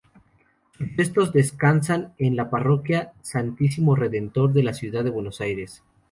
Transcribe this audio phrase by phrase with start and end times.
[0.79, 5.83] Sus restos descansan en la Parroquia Santísimo Redentor de la Ciudad de Buenos Aires.